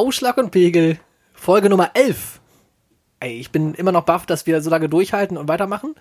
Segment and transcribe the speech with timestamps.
[0.00, 0.98] Ausschlag und Pegel,
[1.34, 2.40] Folge Nummer 11.
[3.20, 5.94] Ey, ich bin immer noch baff, dass wir so lange durchhalten und weitermachen.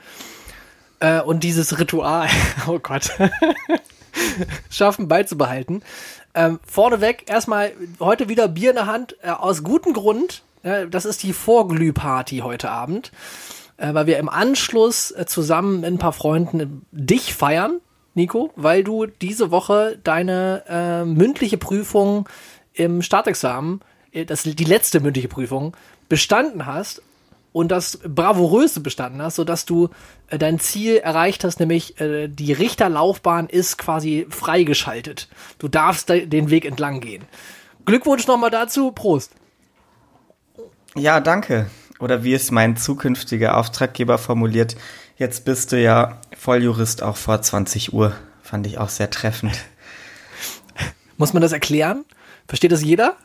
[1.01, 2.29] Äh, und dieses Ritual,
[2.67, 3.11] oh Gott,
[4.69, 5.83] schaffen beizubehalten.
[6.33, 10.43] Ähm, vorneweg erstmal heute wieder Bier in der Hand, äh, aus gutem Grund.
[10.63, 13.11] Äh, das ist die Vorglühparty heute Abend,
[13.75, 17.81] äh, weil wir im Anschluss äh, zusammen mit ein paar Freunden dich feiern,
[18.13, 22.29] Nico, weil du diese Woche deine äh, mündliche Prüfung
[22.71, 23.88] im Staatsexamen, äh,
[24.25, 25.75] das die letzte mündliche Prüfung,
[26.07, 27.01] bestanden hast
[27.51, 29.89] und das bravourös bestanden hast, sodass du
[30.27, 35.27] äh, dein Ziel erreicht hast, nämlich äh, die Richterlaufbahn ist quasi freigeschaltet.
[35.57, 37.25] Du darfst den Weg entlang gehen.
[37.85, 39.31] Glückwunsch nochmal dazu, Prost.
[40.95, 41.69] Ja, danke.
[41.99, 44.75] Oder wie es mein zukünftiger Auftraggeber formuliert,
[45.17, 48.13] jetzt bist du ja Volljurist auch vor 20 Uhr.
[48.41, 49.57] Fand ich auch sehr treffend.
[51.17, 52.05] Muss man das erklären?
[52.47, 53.17] Versteht das jeder?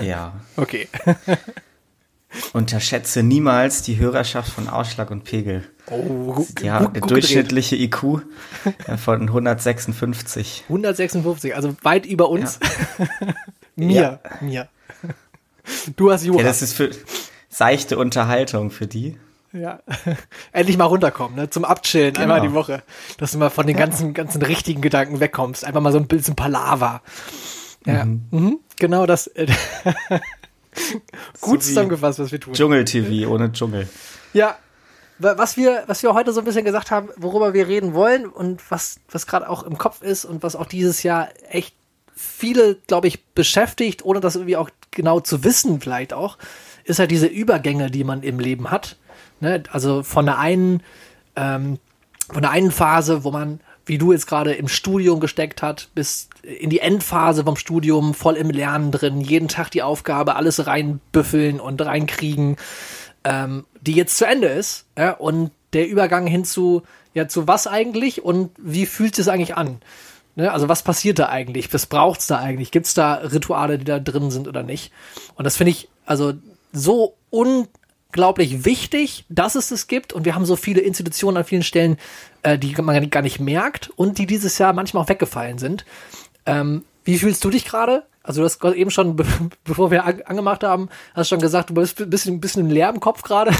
[0.00, 0.34] Ja.
[0.56, 0.88] Okay.
[2.52, 5.64] Unterschätze niemals die Hörerschaft von Ausschlag und Pegel.
[5.88, 8.22] Oh, ja, gut, gut durchschnittliche gedreht.
[8.88, 10.64] IQ von 156.
[10.68, 12.58] 156, also weit über uns.
[12.98, 13.06] Ja.
[13.76, 14.20] mir, ja.
[14.40, 14.68] mir.
[15.96, 16.40] Du hast Jura.
[16.40, 16.90] Ja, das ist für
[17.48, 19.16] seichte Unterhaltung für die.
[19.52, 19.78] Ja,
[20.52, 21.48] endlich mal runterkommen, ne?
[21.48, 22.22] zum Abchillen, genau.
[22.24, 22.82] einmal die Woche,
[23.18, 26.34] dass du mal von den ganzen, ganzen richtigen Gedanken wegkommst, einfach mal so ein bisschen
[26.34, 27.02] Palaver.
[27.86, 28.22] Ja, mhm.
[28.30, 28.58] Mhm.
[28.78, 29.26] genau das.
[29.28, 29.46] Äh,
[31.40, 32.54] Gut so zusammengefasst, was wir tun.
[32.54, 33.88] Dschungel-TV ohne Dschungel.
[34.32, 34.56] Ja,
[35.18, 38.68] was wir, was wir heute so ein bisschen gesagt haben, worüber wir reden wollen und
[38.70, 41.74] was, was gerade auch im Kopf ist und was auch dieses Jahr echt
[42.16, 46.38] viele, glaube ich, beschäftigt, ohne das irgendwie auch genau zu wissen, vielleicht auch,
[46.84, 48.96] ist halt diese Übergänge, die man im Leben hat.
[49.40, 49.62] Ne?
[49.70, 50.82] Also von der einen,
[51.36, 51.78] ähm,
[52.30, 56.28] von der einen Phase, wo man, wie du jetzt gerade im Studium gesteckt hat, bis
[56.42, 61.60] in die Endphase vom Studium, voll im Lernen drin, jeden Tag die Aufgabe, alles reinbüffeln
[61.60, 62.56] und reinkriegen,
[63.24, 64.86] ähm, die jetzt zu Ende ist.
[64.96, 66.82] Ja, und der Übergang hin zu,
[67.14, 69.80] ja, zu was eigentlich und wie fühlt es eigentlich an?
[70.36, 71.72] Ne, also was passiert da eigentlich?
[71.72, 72.72] Was braucht's da eigentlich?
[72.72, 74.92] Gibt's da Rituale, die da drin sind oder nicht?
[75.36, 76.32] Und das finde ich also
[76.72, 77.14] so
[78.14, 80.12] unglaublich wichtig, dass es das gibt.
[80.12, 81.98] Und wir haben so viele Institutionen an vielen Stellen,
[82.44, 85.84] äh, die man gar nicht merkt und die dieses Jahr manchmal auch weggefallen sind.
[86.46, 88.04] Ähm, wie fühlst du dich gerade?
[88.22, 89.26] Also du hast eben schon, be
[89.64, 92.90] bevor wir an angemacht haben, hast schon gesagt, du bist ein bisschen, ein bisschen leer
[92.90, 93.50] im Kopf gerade.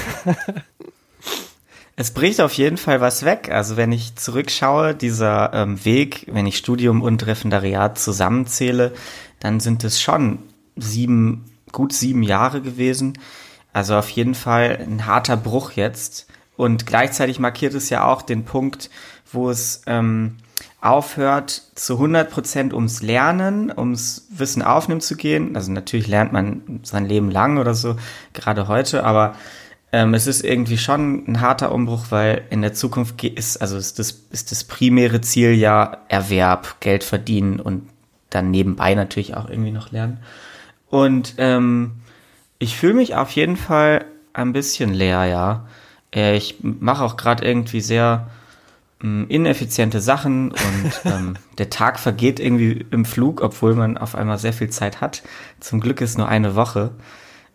[1.96, 3.50] Es bricht auf jeden Fall was weg.
[3.52, 8.92] Also wenn ich zurückschaue, dieser ähm, Weg, wenn ich Studium und Referendariat zusammenzähle,
[9.38, 10.40] dann sind es schon
[10.74, 13.18] sieben, gut sieben Jahre gewesen.
[13.74, 16.26] Also auf jeden Fall ein harter Bruch jetzt.
[16.56, 18.88] Und gleichzeitig markiert es ja auch den Punkt,
[19.32, 20.36] wo es ähm,
[20.80, 25.56] aufhört, zu 100 Prozent ums Lernen, ums Wissen aufnehmen zu gehen.
[25.56, 27.96] Also natürlich lernt man sein Leben lang oder so,
[28.32, 29.34] gerade heute, aber
[29.90, 33.98] ähm, es ist irgendwie schon ein harter Umbruch, weil in der Zukunft ist, also ist
[33.98, 37.88] das, ist das primäre Ziel ja Erwerb, Geld verdienen und
[38.30, 40.18] dann nebenbei natürlich auch irgendwie noch lernen.
[40.90, 41.92] Und ähm,
[42.58, 45.66] ich fühle mich auf jeden Fall ein bisschen leer, ja.
[46.14, 48.28] Äh, ich mache auch gerade irgendwie sehr
[49.02, 54.38] ähm, ineffiziente Sachen und ähm, der Tag vergeht irgendwie im Flug, obwohl man auf einmal
[54.38, 55.22] sehr viel Zeit hat.
[55.60, 56.90] Zum Glück ist nur eine Woche.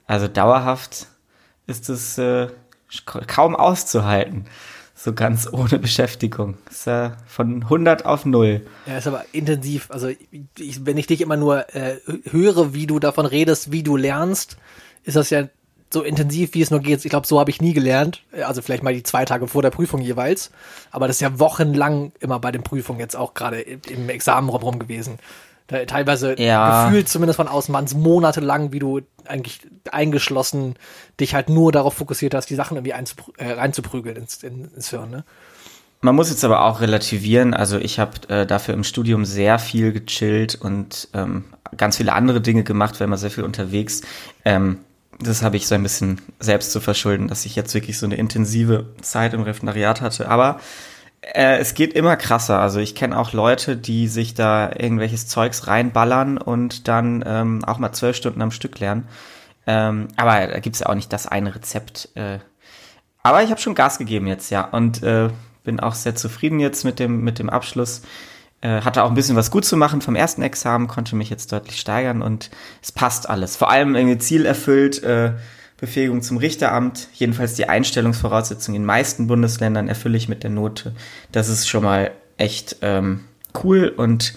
[0.05, 1.07] Also dauerhaft
[1.67, 2.47] ist es äh,
[3.27, 4.45] kaum auszuhalten.
[4.95, 6.57] So ganz ohne Beschäftigung.
[6.69, 8.65] Ist äh, von 100 auf 0.
[8.85, 9.89] Ja, ist aber intensiv.
[9.91, 10.09] Also
[10.57, 11.97] ich, wenn ich dich immer nur äh,
[12.29, 14.57] höre, wie du davon redest, wie du lernst,
[15.03, 15.47] ist das ja
[15.91, 17.03] so intensiv, wie es nur geht.
[17.03, 18.21] Ich glaube, so habe ich nie gelernt.
[18.45, 20.51] Also vielleicht mal die zwei Tage vor der Prüfung jeweils.
[20.91, 24.77] Aber das ist ja wochenlang immer bei den Prüfungen jetzt auch gerade im Examen rum
[24.77, 25.17] gewesen.
[25.67, 26.85] Da, teilweise ja.
[26.85, 29.61] gefühlt zumindest von außen waren es monatelang, wie du eigentlich
[29.91, 30.75] eingeschlossen
[31.19, 32.93] dich halt nur darauf fokussiert hast, die Sachen irgendwie
[33.37, 35.11] äh, reinzuprügeln ins, in, ins Hirn.
[35.11, 35.23] Ne?
[36.01, 37.53] Man muss jetzt aber auch relativieren.
[37.53, 41.45] Also ich habe äh, dafür im Studium sehr viel gechillt und ähm,
[41.77, 44.01] ganz viele andere Dinge gemacht, war immer sehr viel unterwegs.
[44.45, 44.79] Ähm,
[45.19, 48.15] das habe ich so ein bisschen selbst zu verschulden, dass ich jetzt wirklich so eine
[48.15, 50.29] intensive Zeit im Referendariat hatte.
[50.29, 50.59] Aber
[51.21, 52.59] äh, es geht immer krasser.
[52.59, 57.79] Also ich kenne auch Leute, die sich da irgendwelches Zeugs reinballern und dann ähm, auch
[57.79, 59.07] mal zwölf Stunden am Stück lernen.
[59.67, 62.09] Ähm, aber da gibt's ja auch nicht das eine Rezept.
[62.15, 62.39] Äh.
[63.21, 64.61] Aber ich habe schon Gas gegeben jetzt, ja.
[64.61, 65.29] Und äh,
[65.63, 68.01] bin auch sehr zufrieden jetzt mit dem, mit dem Abschluss.
[68.61, 71.51] Äh, hatte auch ein bisschen was gut zu machen vom ersten Examen, konnte mich jetzt
[71.53, 72.49] deutlich steigern und
[72.81, 73.55] es passt alles.
[73.55, 75.31] Vor allem irgendwie Ziel erfüllt, äh,
[75.77, 80.93] Befähigung zum Richteramt, jedenfalls die Einstellungsvoraussetzungen in den meisten Bundesländern erfülle ich mit der Note.
[81.31, 83.21] Das ist schon mal echt ähm,
[83.63, 84.33] cool und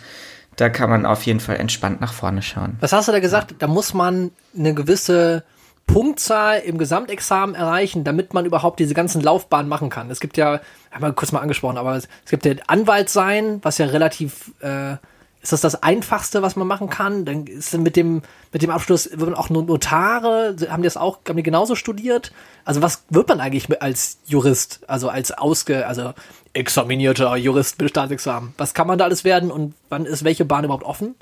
[0.55, 2.77] da kann man auf jeden Fall entspannt nach vorne schauen.
[2.79, 3.57] Was hast du da gesagt?
[3.59, 5.43] Da muss man eine gewisse
[5.87, 10.11] Punktzahl im Gesamtexamen erreichen, damit man überhaupt diese ganzen Laufbahnen machen kann.
[10.11, 13.79] Es gibt ja, haben wir kurz mal angesprochen, aber es, gibt ja Anwalt sein, was
[13.79, 14.97] ja relativ, äh,
[15.43, 17.25] ist das das Einfachste, was man machen kann?
[17.25, 21.19] Dann ist mit dem, mit dem Abschluss, wird man auch Notare, haben die das auch,
[21.29, 22.33] haben die genauso studiert?
[22.65, 26.15] Also was wird man eigentlich als Jurist, also als ausge, also
[26.53, 28.55] examinierter Jurist mit Staatsexamen?
[28.57, 31.17] Was kann man da alles werden und wann ist welche Bahn überhaupt offen?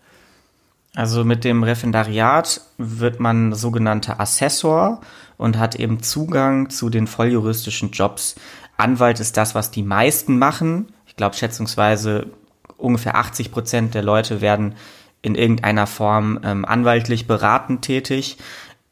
[0.95, 5.01] Also mit dem Referendariat wird man sogenannter Assessor
[5.37, 8.35] und hat eben Zugang zu den volljuristischen Jobs.
[8.77, 10.93] Anwalt ist das, was die meisten machen.
[11.07, 12.27] Ich glaube schätzungsweise
[12.77, 14.75] ungefähr 80 Prozent der Leute werden
[15.23, 18.39] in irgendeiner Form ähm, anwaltlich beratend tätig.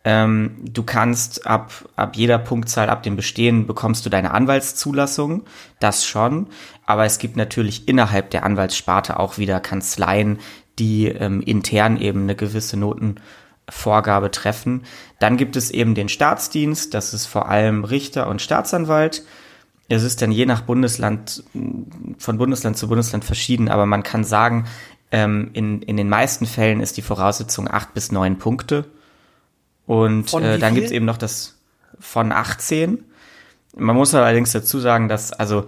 [0.05, 5.45] Ähm, du kannst ab, ab jeder Punktzahl, ab dem Bestehen, bekommst du deine Anwaltszulassung.
[5.81, 6.49] Das schon.
[6.87, 10.39] Aber es gibt natürlich innerhalb der Anwaltssparte auch wieder Kanzleien,
[10.79, 14.85] die ähm, intern eben eine gewisse Notenvorgabe treffen.
[15.19, 19.25] Dann gibt es eben den Staatsdienst, das ist vor allem Richter und Staatsanwalt.
[19.89, 21.43] Es ist dann je nach Bundesland,
[22.19, 24.67] von Bundesland zu Bundesland verschieden, aber man kann sagen,
[25.11, 28.85] ähm, in, in den meisten Fällen ist die Voraussetzung acht bis neun Punkte.
[29.87, 31.59] Und äh, dann gibt's eben noch das
[31.99, 33.05] von 18.
[33.77, 35.67] Man muss allerdings dazu sagen, dass also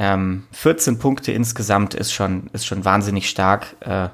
[0.00, 3.76] ähm, 14 Punkte insgesamt ist schon, ist schon wahnsinnig stark.
[3.80, 4.08] Äh,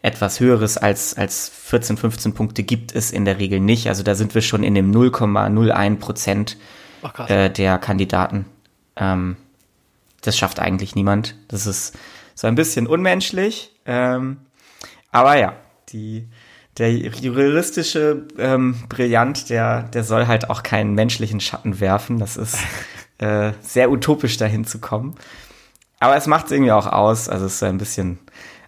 [0.00, 3.88] etwas höheres als, als 14, 15 Punkte gibt es in der Regel nicht.
[3.88, 6.56] Also da sind wir schon in dem 0,01 Prozent
[7.26, 8.44] äh, der Kandidaten.
[8.94, 9.36] Ähm,
[10.20, 11.34] das schafft eigentlich niemand.
[11.48, 11.98] Das ist
[12.36, 13.72] so ein bisschen unmenschlich.
[13.84, 14.36] Ähm,
[15.10, 15.54] aber ja,
[15.88, 16.28] die,
[16.78, 22.20] der juristische ähm, Brillant, der, der soll halt auch keinen menschlichen Schatten werfen.
[22.20, 22.58] Das ist
[23.18, 25.14] äh, sehr utopisch dahin zu kommen.
[25.98, 27.28] Aber es macht es irgendwie auch aus.
[27.28, 28.18] Also es ist so ein bisschen,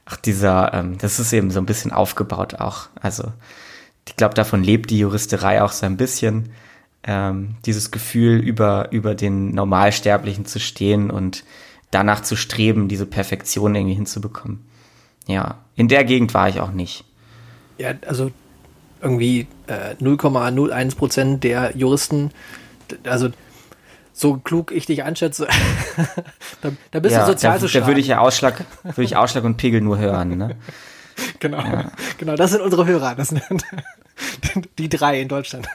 [0.06, 2.88] ach, dieser, ähm, das ist eben so ein bisschen aufgebaut auch.
[3.00, 3.32] Also
[4.06, 6.50] ich glaube, davon lebt die Juristerei auch so ein bisschen.
[7.04, 11.44] Ähm, dieses Gefühl, über, über den Normalsterblichen zu stehen und
[11.90, 14.66] danach zu streben, diese Perfektion irgendwie hinzubekommen.
[15.26, 17.04] Ja, in der Gegend war ich auch nicht.
[17.78, 18.30] Ja, also
[19.00, 22.30] irgendwie äh, 0,01 Prozent der Juristen,
[23.04, 23.30] also
[24.19, 25.47] so klug ich dich einschätze,
[26.61, 27.85] da, da, bist ja, du sozial da, zu stark.
[27.85, 30.56] Da würde ich ja Ausschlag, würde ich Ausschlag und Pegel nur hören, ne?
[31.38, 31.93] genau, ja.
[32.19, 33.43] genau, das sind unsere Hörer, das sind
[34.79, 35.69] die drei in Deutschland.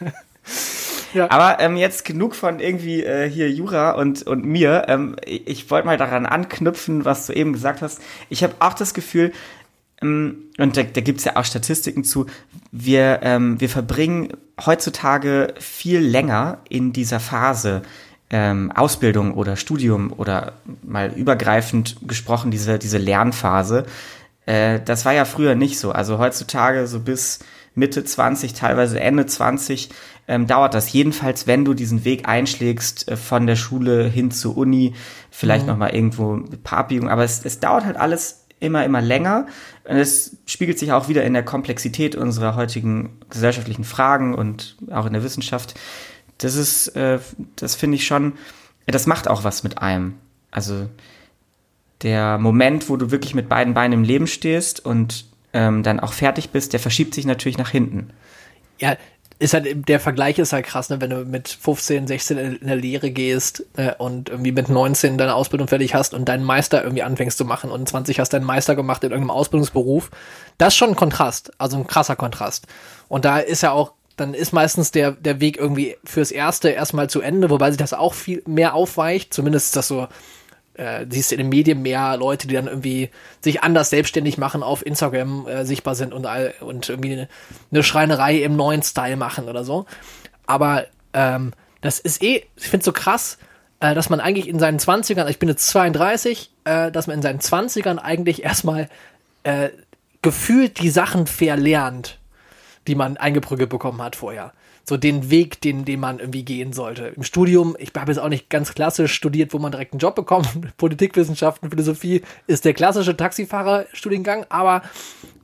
[1.14, 1.32] Ja.
[1.32, 4.86] Aber ähm, jetzt genug von irgendwie äh, hier Jura und, und mir.
[4.88, 8.02] Ähm, ich, ich wollte mal daran anknüpfen, was du eben gesagt hast.
[8.30, 9.32] Ich habe auch das Gefühl,
[10.02, 12.26] ähm, und da, da gibt es ja auch Statistiken zu,
[12.72, 14.30] wir, ähm, wir verbringen
[14.66, 17.84] heutzutage viel länger in dieser Phase
[18.34, 23.86] ähm, Ausbildung oder Studium oder mal übergreifend gesprochen, diese, diese Lernphase,
[24.48, 25.92] äh, das war ja früher nicht so.
[25.92, 27.40] Also heutzutage so bis
[27.76, 29.90] Mitte 20, teilweise Ende 20
[30.28, 30.92] ähm, dauert das.
[30.92, 34.96] Jedenfalls, wenn du diesen Weg einschlägst äh, von der Schule hin zur Uni,
[35.30, 35.70] vielleicht mhm.
[35.70, 39.46] noch mal irgendwo ein paar Abbiegungen, aber es, es dauert halt alles immer, immer länger.
[39.84, 45.06] Und es spiegelt sich auch wieder in der Komplexität unserer heutigen gesellschaftlichen Fragen und auch
[45.06, 45.76] in der Wissenschaft
[46.44, 47.20] das ist, äh,
[47.56, 48.34] das finde ich schon,
[48.86, 50.16] das macht auch was mit einem.
[50.52, 50.90] Also
[52.02, 56.14] der Moment, wo du wirklich mit beiden Beinen im Leben stehst und ähm, dann auch
[56.14, 58.10] fertig bist, der verschiebt sich natürlich nach hinten.
[58.80, 58.98] Ja,
[59.40, 61.02] ist halt, der Vergleich ist halt krass, ne?
[61.02, 65.36] wenn du mit 15, 16 in der Lehre gehst äh, und irgendwie mit 19 deine
[65.36, 68.76] Ausbildung fertig hast und deinen Meister irgendwie anfängst zu machen und 20 hast deinen Meister
[68.76, 70.12] gemacht in irgendeinem Ausbildungsberuf.
[70.58, 72.68] Das ist schon ein Kontrast, also ein krasser Kontrast.
[73.10, 77.10] Und da ist ja auch dann ist meistens der, der Weg irgendwie fürs Erste erstmal
[77.10, 79.34] zu Ende, wobei sich das auch viel mehr aufweicht.
[79.34, 80.08] Zumindest ist das so,
[80.76, 83.10] äh, siehst du in den Medien mehr Leute, die dann irgendwie
[83.42, 86.28] sich anders selbstständig machen, auf Instagram äh, sichtbar sind und,
[86.62, 87.30] und irgendwie eine,
[87.72, 89.86] eine Schreinerei im neuen Style machen oder so.
[90.46, 91.52] Aber ähm,
[91.82, 93.38] das ist eh, ich finde so krass,
[93.80, 97.22] äh, dass man eigentlich in seinen 20ern, ich bin jetzt 32, äh, dass man in
[97.22, 98.90] seinen 20ern eigentlich erstmal
[99.44, 99.70] äh,
[100.22, 102.20] gefühlt die Sachen verlernt
[102.88, 104.54] die man eingeprügelt bekommen hat vorher.
[104.86, 107.14] So den Weg, den, den man irgendwie gehen sollte.
[107.16, 110.16] Im Studium, ich habe jetzt auch nicht ganz klassisch studiert, wo man direkt einen Job
[110.16, 110.50] bekommt.
[110.78, 114.82] Politikwissenschaften, Philosophie ist der klassische Taxifahrerstudiengang, aber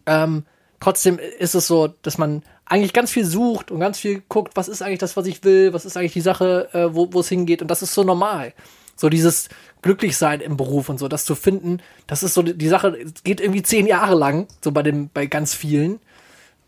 [0.06, 0.44] ähm,
[0.80, 4.68] trotzdem ist es so, dass man eigentlich ganz viel sucht und ganz viel guckt, was
[4.68, 7.62] ist eigentlich das, was ich will, was ist eigentlich die Sache, äh, wo es hingeht.
[7.62, 8.54] Und das ist so normal.
[8.96, 9.48] So dieses
[9.82, 13.64] Glücklichsein im Beruf und so, das zu finden, das ist so die Sache, geht irgendwie
[13.64, 16.00] zehn Jahre lang, so bei dem, bei ganz vielen.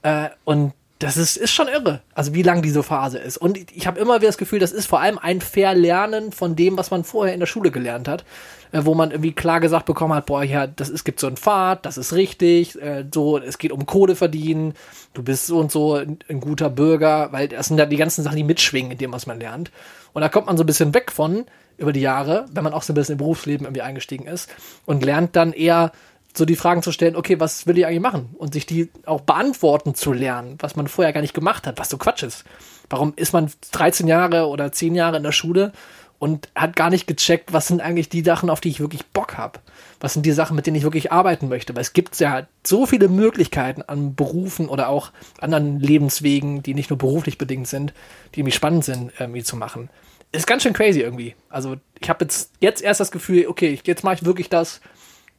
[0.04, 3.38] Äh, und das ist, ist schon irre, also wie lang diese Phase ist.
[3.38, 6.78] Und ich habe immer wieder das Gefühl, das ist vor allem ein Verlernen von dem,
[6.78, 8.24] was man vorher in der Schule gelernt hat,
[8.72, 11.38] äh, wo man irgendwie klar gesagt bekommen hat, boah, ja, das ist, gibt so einen
[11.38, 14.76] Pfad, das ist richtig, äh, so, es geht um Kohle verdienen,
[15.14, 18.24] du bist so und so ein, ein guter Bürger, weil das sind ja die ganzen
[18.24, 19.72] Sachen, die mitschwingen in dem, was man lernt.
[20.14, 21.46] Und da kommt man so ein bisschen weg von
[21.78, 24.50] über die Jahre, wenn man auch so ein bisschen im Berufsleben irgendwie eingestiegen ist
[24.86, 25.92] und lernt dann eher
[26.34, 28.30] so die Fragen zu stellen, okay, was will ich eigentlich machen?
[28.38, 31.90] Und sich die auch beantworten zu lernen, was man vorher gar nicht gemacht hat, was
[31.90, 32.44] so Quatsch ist.
[32.90, 35.72] Warum ist man 13 Jahre oder 10 Jahre in der Schule
[36.20, 39.38] und hat gar nicht gecheckt, was sind eigentlich die Sachen, auf die ich wirklich Bock
[39.38, 39.60] habe?
[40.00, 41.74] Was sind die Sachen, mit denen ich wirklich arbeiten möchte?
[41.74, 46.92] Weil es gibt ja so viele Möglichkeiten an Berufen oder auch anderen Lebenswegen, die nicht
[46.92, 47.94] nur beruflich bedingt sind,
[48.36, 49.90] die irgendwie spannend sind, irgendwie zu machen.
[50.32, 51.36] Ist ganz schön crazy irgendwie.
[51.50, 54.80] Also ich habe jetzt, jetzt erst das Gefühl, okay, jetzt mache ich wirklich das,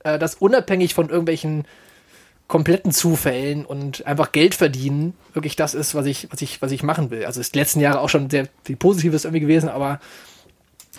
[0.05, 1.65] äh, das unabhängig von irgendwelchen
[2.49, 6.83] kompletten Zufällen und einfach Geld verdienen wirklich das ist, was ich, was ich, was ich
[6.83, 7.25] machen will.
[7.25, 10.01] Also ist die letzten Jahre auch schon sehr viel Positives irgendwie gewesen, aber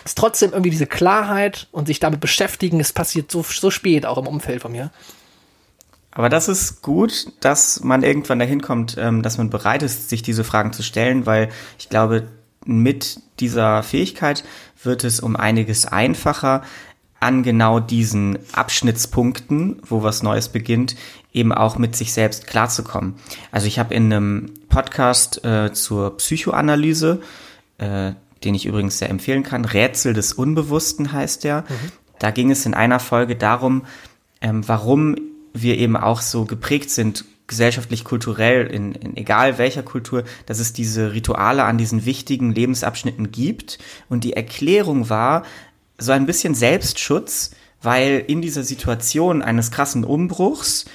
[0.04, 4.18] ist trotzdem irgendwie diese Klarheit und sich damit beschäftigen, es passiert so, so spät auch
[4.18, 4.90] im Umfeld von mir.
[6.10, 10.22] Aber das ist gut, dass man irgendwann dahin kommt, ähm, dass man bereit ist, sich
[10.22, 12.28] diese Fragen zu stellen, weil ich glaube,
[12.64, 14.44] mit dieser Fähigkeit
[14.82, 16.62] wird es um einiges einfacher,
[17.24, 20.94] an genau diesen Abschnittspunkten, wo was Neues beginnt,
[21.32, 23.14] eben auch mit sich selbst klarzukommen.
[23.50, 27.20] Also ich habe in einem Podcast äh, zur Psychoanalyse,
[27.78, 28.12] äh,
[28.44, 31.62] den ich übrigens sehr empfehlen kann, Rätsel des Unbewussten heißt der.
[31.62, 31.92] Mhm.
[32.18, 33.82] Da ging es in einer Folge darum,
[34.40, 35.16] ähm, warum
[35.52, 40.72] wir eben auch so geprägt sind, gesellschaftlich, kulturell, in, in egal welcher Kultur, dass es
[40.72, 43.78] diese Rituale an diesen wichtigen Lebensabschnitten gibt.
[44.08, 45.44] Und die Erklärung war,
[45.98, 50.86] so ein bisschen Selbstschutz, weil in dieser Situation eines krassen Umbruchs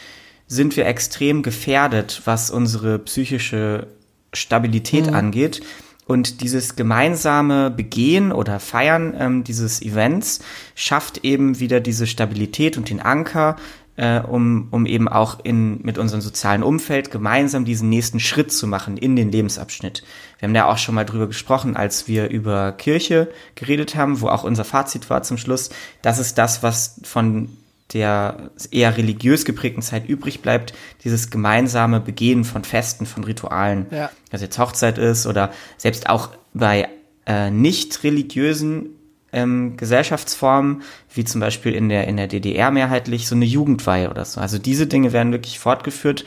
[0.48, 3.88] sind wir extrem gefährdet, was unsere psychische
[4.34, 5.14] Stabilität mhm.
[5.14, 5.62] angeht.
[6.08, 10.40] Und dieses gemeinsame Begehen oder Feiern ähm, dieses Events
[10.74, 13.58] schafft eben wieder diese Stabilität und den Anker,
[14.00, 18.66] äh, um, um eben auch in, mit unserem sozialen Umfeld gemeinsam diesen nächsten Schritt zu
[18.66, 20.04] machen in den Lebensabschnitt.
[20.40, 24.30] Wir haben ja auch schon mal drüber gesprochen, als wir über Kirche geredet haben, wo
[24.30, 25.70] auch unser Fazit war zum Schluss.
[26.02, 27.50] Das ist das, was von
[27.92, 33.88] der eher religiös geprägten Zeit übrig bleibt, dieses gemeinsame Begehen von Festen, von Ritualen.
[33.92, 34.12] Ja.
[34.32, 36.88] Also jetzt Hochzeit ist oder selbst auch bei
[37.26, 38.92] äh, nicht religiösen
[39.34, 40.84] ähm, Gesellschaftsformen,
[41.14, 44.40] wie zum Beispiel in der, in der DDR mehrheitlich, so eine Jugendweihe oder so.
[44.42, 46.26] Also diese Dinge werden wirklich fortgeführt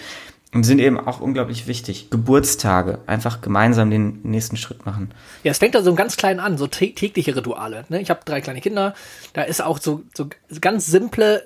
[0.54, 2.10] und sind eben auch unglaublich wichtig.
[2.10, 5.12] Geburtstage, einfach gemeinsam den nächsten Schritt machen.
[5.44, 7.84] Ja, es fängt da so ganz klein an, so tägliche Rituale.
[7.88, 8.00] Ne?
[8.00, 8.94] Ich habe drei kleine Kinder,
[9.32, 10.28] da ist auch so, so
[10.60, 11.42] ganz simple,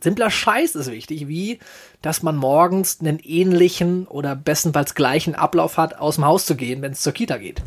[0.00, 1.58] simpler Scheiß ist wichtig, wie
[2.02, 6.80] dass man morgens einen ähnlichen oder bestenfalls gleichen Ablauf hat, aus dem Haus zu gehen,
[6.82, 7.62] wenn es zur Kita geht.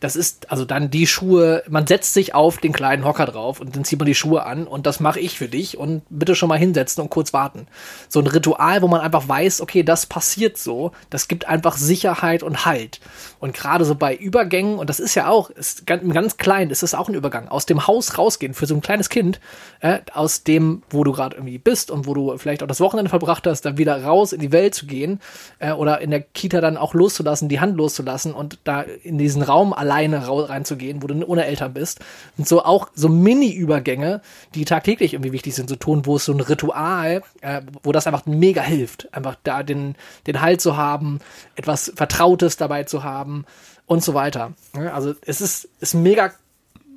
[0.00, 3.76] Das ist also dann die Schuhe, man setzt sich auf den kleinen Hocker drauf und
[3.76, 6.48] dann zieht man die Schuhe an und das mache ich für dich und bitte schon
[6.48, 7.66] mal hinsetzen und kurz warten.
[8.08, 12.42] So ein Ritual, wo man einfach weiß, okay, das passiert so, das gibt einfach Sicherheit
[12.42, 13.00] und Halt.
[13.40, 16.82] Und gerade so bei Übergängen, und das ist ja auch, ist ganz, ganz klein, ist
[16.82, 19.38] es auch ein Übergang, aus dem Haus rausgehen für so ein kleines Kind,
[19.80, 23.10] äh, aus dem, wo du gerade irgendwie bist und wo du vielleicht auch das Wochenende
[23.10, 25.20] verbracht hast, dann wieder raus in die Welt zu gehen
[25.58, 29.42] äh, oder in der Kita dann auch loszulassen, die Hand loszulassen und da in diesen
[29.42, 32.00] Raum allein alleine reinzugehen, wo du ohne Eltern bist.
[32.38, 34.20] Und so auch so Mini-Übergänge,
[34.54, 38.06] die tagtäglich irgendwie wichtig sind zu tun, wo es so ein Ritual, äh, wo das
[38.06, 39.12] einfach mega hilft.
[39.12, 41.20] Einfach da den, den Halt zu haben,
[41.56, 43.44] etwas Vertrautes dabei zu haben
[43.86, 44.52] und so weiter.
[44.92, 46.32] Also es ist, ist mega,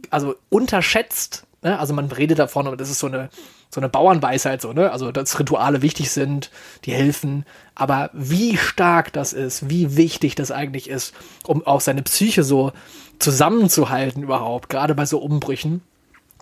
[0.09, 1.45] also unterschätzt.
[1.63, 1.79] Ne?
[1.79, 3.29] Also man redet davon, aber das ist so eine
[3.73, 4.91] so eine Bauernweisheit, so, ne?
[4.91, 6.51] Also, dass Rituale wichtig sind,
[6.85, 7.45] die helfen.
[7.75, 11.13] Aber wie stark das ist, wie wichtig das eigentlich ist,
[11.45, 12.71] um auch seine Psyche so
[13.19, 15.81] zusammenzuhalten überhaupt, gerade bei so Umbrüchen,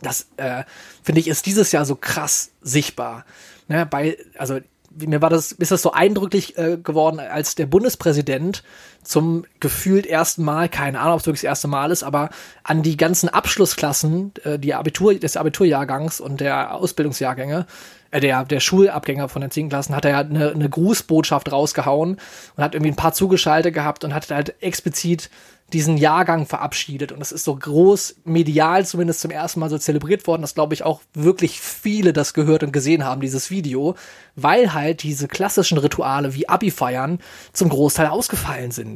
[0.02, 0.64] das, äh,
[1.04, 3.26] finde ich, ist dieses Jahr so krass sichtbar.
[3.68, 3.86] Ne?
[3.86, 4.60] Bei, also,
[4.94, 8.64] mir war das, ist das so eindrücklich äh, geworden, als der Bundespräsident
[9.04, 12.30] zum gefühlt ersten Mal, keine Ahnung, ob es wirklich das erste Mal ist, aber
[12.64, 17.66] an die ganzen Abschlussklassen, äh, die Abitur, des Abiturjahrgangs und der Ausbildungsjahrgänge,
[18.12, 22.18] äh, der, der Schulabgänger von den 10 Klassen, hat er ja eine, eine Grußbotschaft rausgehauen
[22.56, 25.30] und hat irgendwie ein paar Zugeschaltet gehabt und hat halt explizit
[25.74, 27.12] diesen Jahrgang verabschiedet.
[27.12, 30.74] Und das ist so groß medial zumindest zum ersten Mal so zelebriert worden, dass, glaube
[30.74, 33.96] ich, auch wirklich viele das gehört und gesehen haben, dieses Video,
[34.36, 37.20] weil halt diese klassischen Rituale wie Abi-Feiern
[37.54, 38.91] zum Großteil ausgefallen sind.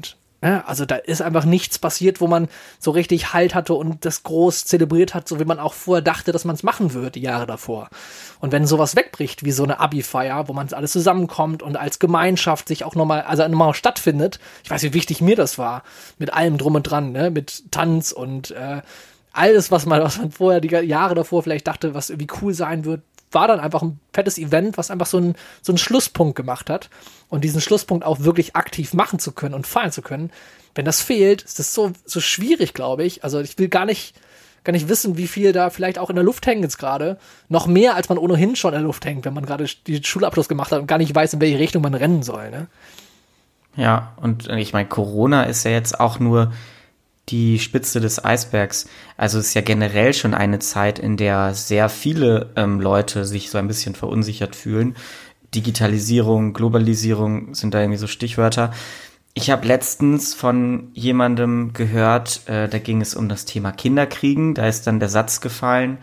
[0.46, 0.64] Ne?
[0.68, 4.66] Also da ist einfach nichts passiert, wo man so richtig Halt hatte und das groß
[4.66, 7.48] zelebriert hat, so wie man auch vorher dachte, dass man es machen würde, die Jahre
[7.48, 7.90] davor.
[8.42, 12.68] Und wenn sowas wegbricht, wie so eine Abi-Feier, wo man alles zusammenkommt und als Gemeinschaft
[12.68, 15.82] sich auch nochmal, also nochmal stattfindet, ich weiß, wie wichtig mir das war,
[16.20, 17.32] mit allem drum und dran, ne?
[17.32, 18.84] mit Tanz und äh,
[19.34, 22.86] alles, was man, was man vorher, die Jahre davor vielleicht dachte, was irgendwie cool sein
[22.86, 26.70] wird, war dann einfach ein fettes Event, was einfach so ein, so einen Schlusspunkt gemacht
[26.70, 26.90] hat.
[27.30, 30.32] Und diesen Schlusspunkt auch wirklich aktiv machen zu können und feiern zu können.
[30.74, 33.24] Wenn das fehlt, ist das so, so schwierig, glaube ich.
[33.24, 34.16] Also ich will gar nicht,
[34.64, 37.18] gar nicht wissen, wie viel da vielleicht auch in der Luft hängt jetzt gerade.
[37.50, 40.48] Noch mehr, als man ohnehin schon in der Luft hängt, wenn man gerade die Schulabschluss
[40.48, 42.52] gemacht hat und gar nicht weiß, in welche Richtung man rennen soll.
[42.52, 42.68] Ne?
[43.76, 46.54] Ja, und ich meine, Corona ist ja jetzt auch nur
[47.30, 48.88] die Spitze des Eisbergs.
[49.18, 53.50] Also es ist ja generell schon eine Zeit, in der sehr viele ähm, Leute sich
[53.50, 54.96] so ein bisschen verunsichert fühlen.
[55.54, 58.72] Digitalisierung, Globalisierung sind da irgendwie so Stichwörter.
[59.34, 64.54] Ich habe letztens von jemandem gehört, äh, da ging es um das Thema Kinderkriegen.
[64.54, 65.98] Da ist dann der Satz gefallen,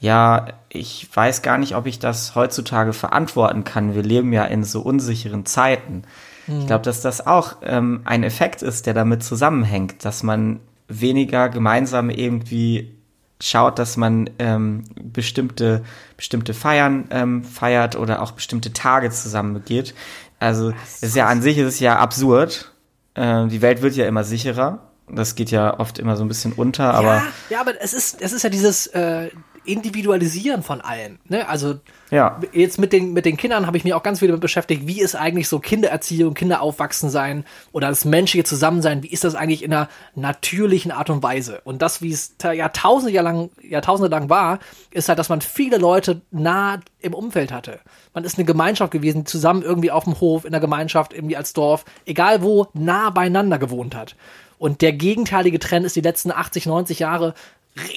[0.00, 3.94] ja, ich weiß gar nicht, ob ich das heutzutage verantworten kann.
[3.94, 6.04] Wir leben ja in so unsicheren Zeiten.
[6.48, 11.48] Ich glaube, dass das auch ähm, ein Effekt ist, der damit zusammenhängt, dass man weniger
[11.48, 12.94] gemeinsam irgendwie
[13.40, 15.84] schaut, dass man ähm, bestimmte,
[16.16, 19.94] bestimmte Feiern ähm, feiert oder auch bestimmte Tage zusammen begeht.
[20.40, 22.72] Also es ist ja an sich ist es ja absurd.
[23.14, 24.80] Äh, die Welt wird ja immer sicherer.
[25.10, 27.16] Das geht ja oft immer so ein bisschen unter, aber.
[27.16, 29.30] Ja, ja aber es ist, es ist ja dieses, äh,
[29.68, 31.18] Individualisieren von allem.
[31.28, 31.46] Ne?
[31.48, 31.76] Also
[32.10, 32.40] ja.
[32.52, 35.00] jetzt mit den, mit den Kindern habe ich mich auch ganz viel damit beschäftigt, wie
[35.00, 39.72] ist eigentlich so Kindererziehung, Kinderaufwachsen sein oder das menschliche Zusammensein, wie ist das eigentlich in
[39.72, 41.60] einer natürlichen Art und Weise?
[41.64, 44.58] Und das, wie es Jahrtausende lang, Jahrtausende lang war,
[44.90, 47.80] ist halt, dass man viele Leute nah im Umfeld hatte.
[48.14, 51.52] Man ist eine Gemeinschaft gewesen, zusammen irgendwie auf dem Hof, in der Gemeinschaft, irgendwie als
[51.52, 54.16] Dorf, egal wo, nah beieinander gewohnt hat.
[54.58, 57.34] Und der gegenteilige Trend ist die letzten 80, 90 Jahre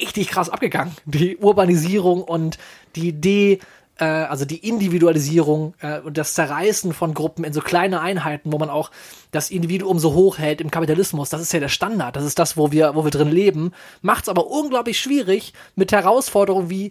[0.00, 0.94] richtig krass abgegangen.
[1.04, 2.58] Die Urbanisierung und
[2.96, 3.60] die Idee,
[3.98, 8.58] äh, also die Individualisierung äh, und das Zerreißen von Gruppen in so kleine Einheiten, wo
[8.58, 8.90] man auch
[9.30, 11.30] das Individuum so hoch hält im Kapitalismus.
[11.30, 12.16] Das ist ja der Standard.
[12.16, 13.72] Das ist das, wo wir, wo wir drin leben.
[14.00, 16.90] Macht es aber unglaublich schwierig mit Herausforderungen wie,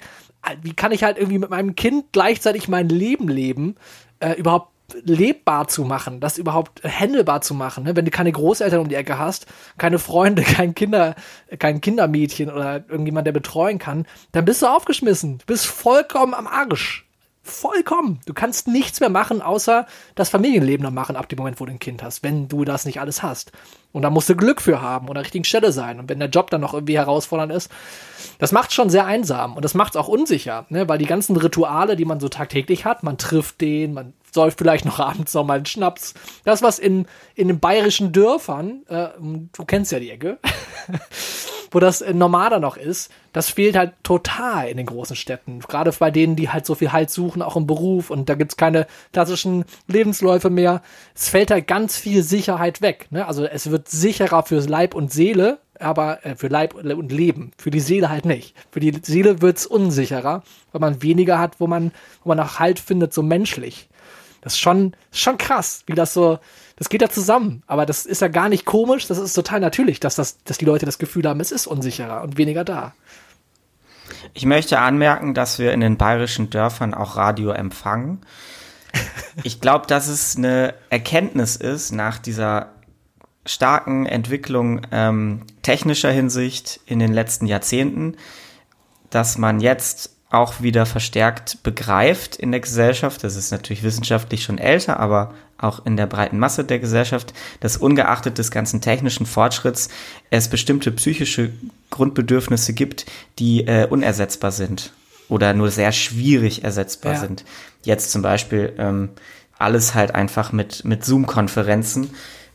[0.61, 3.75] wie kann ich halt irgendwie mit meinem Kind gleichzeitig mein Leben leben,
[4.19, 4.71] äh, überhaupt
[5.03, 7.83] lebbar zu machen, das überhaupt handelbar zu machen.
[7.83, 7.95] Ne?
[7.95, 11.15] Wenn du keine Großeltern um die Ecke hast, keine Freunde, kein Kinder,
[11.59, 15.39] kein Kindermädchen oder irgendjemand, der betreuen kann, dann bist du aufgeschmissen.
[15.39, 17.05] Du bist vollkommen am Arsch.
[17.43, 18.19] Vollkommen.
[18.27, 21.71] Du kannst nichts mehr machen, außer das Familienleben dann machen ab dem Moment, wo du
[21.71, 23.51] ein Kind hast, wenn du das nicht alles hast.
[23.91, 25.99] Und da musst du Glück für haben und an der richtigen Stelle sein.
[25.99, 27.71] Und wenn der Job dann noch irgendwie herausfordernd ist,
[28.37, 30.87] das macht schon sehr einsam und das macht es auch unsicher, ne?
[30.87, 34.85] weil die ganzen Rituale, die man so tagtäglich hat, man trifft den, man säuft vielleicht
[34.85, 36.13] noch abends noch mal einen Schnaps.
[36.43, 40.37] Das, was in, in den bayerischen Dörfern, äh, du kennst ja die Ecke,
[41.71, 45.59] wo das normaler noch ist, das fehlt halt total in den großen Städten.
[45.59, 48.57] Gerade bei denen, die halt so viel Halt suchen, auch im Beruf und da gibt's
[48.57, 50.81] keine klassischen Lebensläufe mehr.
[51.15, 53.07] Es fällt halt ganz viel Sicherheit weg.
[53.09, 53.25] Ne?
[53.25, 57.51] Also es wird sicherer fürs Leib und Seele, aber äh, für Leib und Leben.
[57.57, 58.53] Für die Seele halt nicht.
[58.69, 61.91] Für die Seele wird's unsicherer, weil man weniger hat, wo man,
[62.23, 63.87] wo man auch Halt findet, so menschlich.
[64.41, 66.39] Das ist schon, schon krass, wie das so,
[66.81, 67.61] das geht ja zusammen.
[67.67, 70.65] Aber das ist ja gar nicht komisch, das ist total natürlich, dass, das, dass die
[70.65, 72.95] Leute das Gefühl haben, es ist unsicherer und weniger da.
[74.33, 78.21] Ich möchte anmerken, dass wir in den bayerischen Dörfern auch Radio empfangen.
[79.43, 82.71] Ich glaube, dass es eine Erkenntnis ist nach dieser
[83.45, 88.17] starken Entwicklung ähm, technischer Hinsicht in den letzten Jahrzehnten,
[89.09, 94.57] dass man jetzt auch wieder verstärkt begreift in der Gesellschaft, das ist natürlich wissenschaftlich schon
[94.57, 99.89] älter, aber auch in der breiten Masse der Gesellschaft, dass ungeachtet des ganzen technischen Fortschritts
[100.29, 101.51] es bestimmte psychische
[101.89, 103.05] Grundbedürfnisse gibt,
[103.39, 104.93] die äh, unersetzbar sind
[105.29, 107.19] oder nur sehr schwierig ersetzbar ja.
[107.19, 107.45] sind.
[107.83, 109.09] Jetzt zum Beispiel ähm,
[109.57, 112.11] alles halt einfach mit, mit Zoom-Konferenzen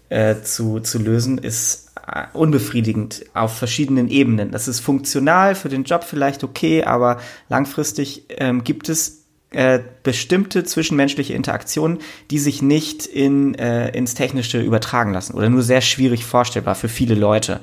[0.09, 4.51] äh, zu, zu lösen, ist äh, unbefriedigend auf verschiedenen Ebenen.
[4.51, 10.65] Das ist funktional für den Job vielleicht okay, aber langfristig ähm, gibt es äh, bestimmte
[10.65, 11.99] zwischenmenschliche Interaktionen,
[12.31, 16.89] die sich nicht in, äh, ins Technische übertragen lassen oder nur sehr schwierig vorstellbar für
[16.89, 17.61] viele Leute.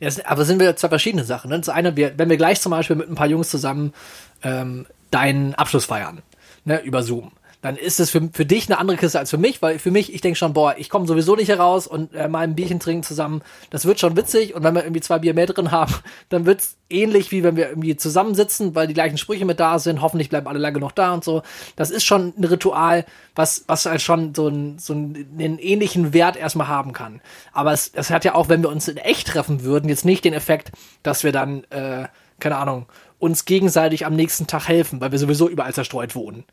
[0.00, 1.50] Ja, aber sind wir zwei verschiedene Sachen.
[1.50, 1.58] Ne?
[1.58, 3.94] Das eine, wir, wenn wir gleich zum Beispiel mit ein paar Jungs zusammen
[4.42, 6.22] ähm, deinen Abschluss feiern,
[6.64, 9.62] ne, über Zoom dann ist es für, für dich eine andere Kiste als für mich,
[9.62, 12.40] weil für mich, ich denke schon, boah, ich komme sowieso nicht heraus und äh, mal
[12.40, 15.46] ein Bierchen trinken zusammen, das wird schon witzig und wenn wir irgendwie zwei Bier mehr
[15.46, 15.94] drin haben,
[16.28, 20.02] dann wird's ähnlich wie wenn wir irgendwie zusammensitzen, weil die gleichen Sprüche mit da sind,
[20.02, 21.42] hoffentlich bleiben alle lange noch da und so.
[21.74, 26.36] Das ist schon ein Ritual, was, was halt schon so, ein, so einen ähnlichen Wert
[26.36, 27.20] erstmal haben kann.
[27.52, 30.24] Aber es, es hat ja auch, wenn wir uns in echt treffen würden, jetzt nicht
[30.24, 32.06] den Effekt, dass wir dann, äh,
[32.38, 32.86] keine Ahnung,
[33.18, 36.44] uns gegenseitig am nächsten Tag helfen, weil wir sowieso überall zerstreut wohnen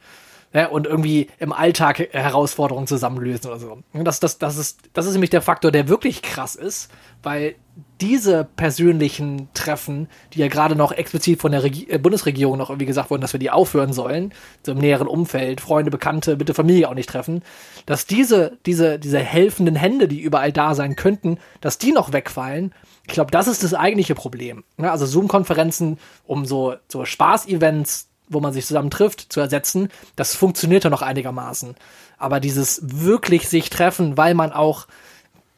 [0.54, 3.80] ne, und irgendwie im Alltag Herausforderungen zusammenlösen oder so.
[3.94, 6.90] Das, das, das, ist, das ist nämlich der Faktor, der wirklich krass ist,
[7.22, 7.56] weil
[8.02, 12.86] diese persönlichen Treffen, die ja gerade noch explizit von der Regi äh, Bundesregierung noch irgendwie
[12.86, 16.90] gesagt wurden, dass wir die aufhören sollen, so im näheren Umfeld, Freunde, Bekannte, bitte Familie
[16.90, 17.42] auch nicht treffen,
[17.86, 22.74] dass diese, diese, diese helfenden Hände, die überall da sein könnten, dass die noch wegfallen,
[23.08, 24.64] ich glaube, das ist das eigentliche Problem.
[24.78, 30.36] Ne, also Zoom-Konferenzen, um so, so Spaß-Events wo man sich zusammen trifft, zu ersetzen, das
[30.36, 31.76] funktioniert ja noch einigermaßen.
[32.18, 34.88] Aber dieses wirklich sich treffen, weil man auch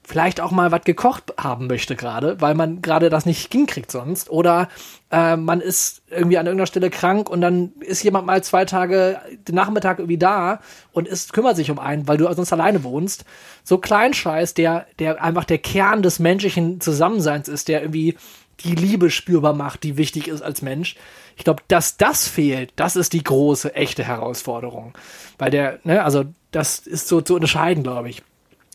[0.07, 4.29] vielleicht auch mal was gekocht haben möchte gerade, weil man gerade das nicht hinkriegt sonst.
[4.29, 4.69] Oder
[5.11, 9.19] äh, man ist irgendwie an irgendeiner Stelle krank und dann ist jemand mal zwei Tage
[9.47, 10.59] den Nachmittag irgendwie da
[10.91, 13.25] und ist, kümmert sich um einen, weil du sonst alleine wohnst.
[13.63, 18.15] So Kleinscheiß, der, der einfach der Kern des menschlichen Zusammenseins ist, der irgendwie
[18.61, 20.95] die Liebe spürbar macht, die wichtig ist als Mensch.
[21.36, 24.93] Ich glaube, dass das fehlt, das ist die große, echte Herausforderung.
[25.38, 28.24] Weil der, ne, also das ist so zu unterscheiden, glaube ich.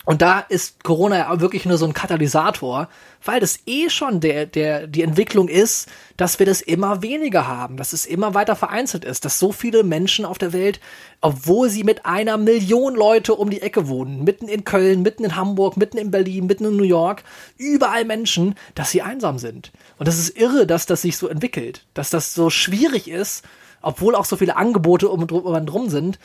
[0.07, 2.89] Und da ist Corona ja wirklich nur so ein Katalysator,
[3.23, 7.77] weil das eh schon der, der, die Entwicklung ist, dass wir das immer weniger haben,
[7.77, 10.81] dass es immer weiter vereinzelt ist, dass so viele Menschen auf der Welt,
[11.21, 15.37] obwohl sie mit einer Million Leute um die Ecke wohnen, mitten in Köln, mitten in
[15.37, 17.23] Hamburg, mitten in Berlin, mitten in New York,
[17.59, 19.71] überall Menschen, dass sie einsam sind.
[19.99, 23.45] Und das ist irre, dass das sich so entwickelt, dass das so schwierig ist,
[23.83, 26.19] obwohl auch so viele Angebote um und drum sind,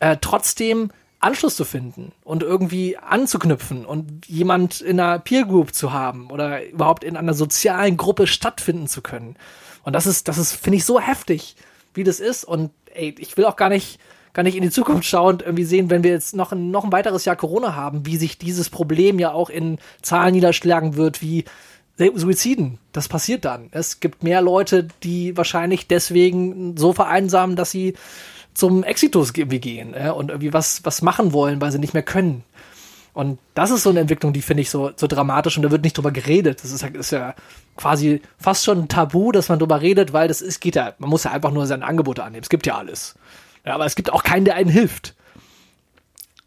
[0.00, 0.90] äh, trotzdem
[1.22, 6.66] Anschluss zu finden und irgendwie anzuknüpfen und jemand in einer Peer Group zu haben oder
[6.66, 9.36] überhaupt in einer sozialen Gruppe stattfinden zu können.
[9.84, 11.56] Und das ist, das ist, finde ich, so heftig,
[11.94, 12.44] wie das ist.
[12.44, 14.00] Und ey, ich will auch gar nicht,
[14.32, 16.84] gar nicht in die Zukunft schauen und irgendwie sehen, wenn wir jetzt noch ein, noch
[16.84, 21.22] ein weiteres Jahr Corona haben, wie sich dieses Problem ja auch in Zahlen niederschlagen wird,
[21.22, 21.44] wie
[21.98, 22.78] Suiziden.
[22.92, 23.68] Das passiert dann.
[23.70, 27.94] Es gibt mehr Leute, die wahrscheinlich deswegen so vereinsamen, dass sie
[28.54, 32.02] zum Exitus irgendwie gehen äh, und irgendwie was, was machen wollen, weil sie nicht mehr
[32.02, 32.44] können.
[33.14, 35.84] Und das ist so eine Entwicklung, die finde ich so, so dramatisch und da wird
[35.84, 36.64] nicht drüber geredet.
[36.64, 37.34] Das ist, ist ja
[37.76, 41.10] quasi fast schon ein Tabu, dass man drüber redet, weil das ist, geht ja, man
[41.10, 42.42] muss ja einfach nur seine Angebote annehmen.
[42.42, 43.14] Es gibt ja alles.
[43.66, 45.14] Ja, aber es gibt auch keinen, der einen hilft.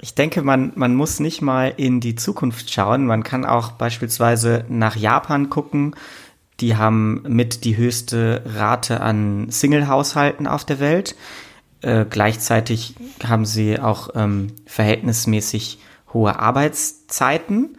[0.02, 3.06] Ich denke, man, man muss nicht mal in die Zukunft schauen.
[3.06, 5.96] Man kann auch beispielsweise nach Japan gucken.
[6.60, 11.16] Die haben mit die höchste Rate an Single-Haushalten auf der Welt.
[11.86, 15.78] Äh, gleichzeitig haben sie auch ähm, verhältnismäßig
[16.14, 17.78] hohe Arbeitszeiten.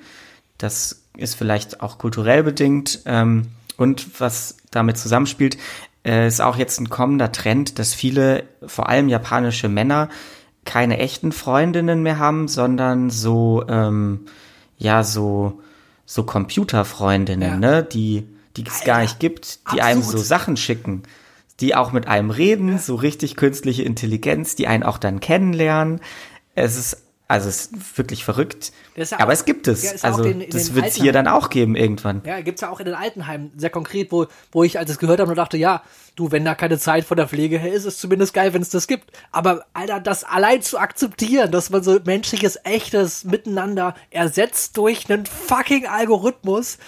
[0.58, 3.00] Das ist vielleicht auch kulturell bedingt.
[3.04, 5.58] Ähm, und was damit zusammenspielt,
[6.04, 10.08] äh, ist auch jetzt ein kommender Trend, dass viele, vor allem japanische Männer,
[10.64, 14.26] keine echten Freundinnen mehr haben, sondern so, ähm,
[14.78, 15.60] ja, so,
[16.04, 17.56] so Computerfreundinnen, ja.
[17.56, 19.84] ne, die, die es gar nicht gibt, die absolut.
[19.84, 21.02] einem so Sachen schicken
[21.60, 26.00] die auch mit einem reden, so richtig künstliche Intelligenz, die einen auch dann kennenlernen.
[26.54, 28.72] Es ist also es ist wirklich verrückt.
[28.94, 29.82] Ist ja aber auch, es gibt es.
[29.82, 32.22] Ja, also in, in das wird es hier dann auch geben irgendwann.
[32.24, 35.18] Ja, gibt's ja auch in den Altenheimen sehr konkret, wo, wo ich als es gehört
[35.18, 35.82] habe, nur dachte, ja,
[36.14, 38.62] du, wenn da keine Zeit von der Pflege her ist, ist es zumindest geil, wenn
[38.62, 39.10] es das gibt.
[39.32, 45.26] Aber Alter, das allein zu akzeptieren, dass man so menschliches, echtes Miteinander ersetzt durch einen
[45.26, 46.78] fucking Algorithmus,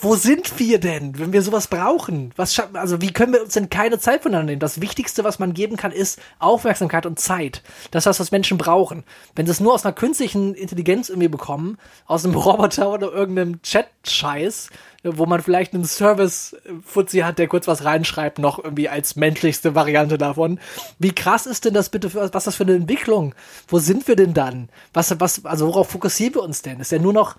[0.00, 2.32] wo sind wir denn, wenn wir sowas brauchen?
[2.36, 4.60] Was also wie können wir uns denn keine Zeit voneinander nehmen?
[4.60, 7.62] Das Wichtigste, was man geben kann, ist Aufmerksamkeit und Zeit.
[7.90, 9.02] Das ist das, was Menschen brauchen.
[9.34, 13.60] Wenn sie es nur aus einer künstlichen Intelligenz irgendwie bekommen, aus einem Roboter oder irgendeinem
[13.62, 14.70] Chat-Scheiß,
[15.02, 20.16] wo man vielleicht einen Service-Fuzzi hat, der kurz was reinschreibt, noch irgendwie als menschlichste Variante
[20.16, 20.60] davon.
[20.98, 23.34] Wie krass ist denn das bitte, für, was ist das für eine Entwicklung?
[23.66, 24.68] Wo sind wir denn dann?
[24.92, 26.80] Was, was, also worauf fokussieren wir uns denn?
[26.80, 27.36] Ist ja nur noch